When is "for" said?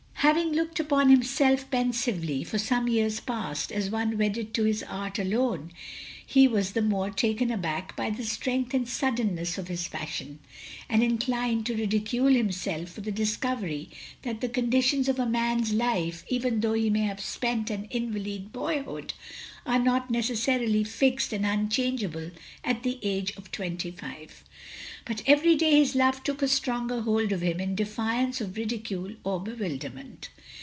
2.43-2.59, 12.89-13.01